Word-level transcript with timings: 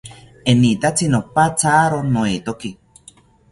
Enitatzi 0.51 1.05
nopathawo 1.11 1.97
noetoki 2.13 2.69